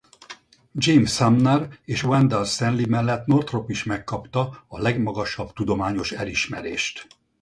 [0.75, 7.07] James Sumner és Wendall Stanley mellett Northrop is megkapta a legmagasabb tudományos elismerést.